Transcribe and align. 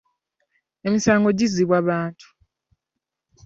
Emisango 0.87 1.29
gizzibwa 1.37 1.77
bantu. 1.87 2.27